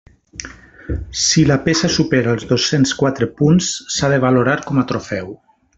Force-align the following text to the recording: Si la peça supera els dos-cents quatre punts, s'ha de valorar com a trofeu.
Si 1.23 1.43
la 1.51 1.57
peça 1.67 1.91
supera 1.97 2.33
els 2.37 2.49
dos-cents 2.53 2.97
quatre 3.03 3.31
punts, 3.43 3.71
s'ha 3.97 4.13
de 4.15 4.21
valorar 4.29 4.61
com 4.71 4.83
a 4.85 4.91
trofeu. 4.95 5.35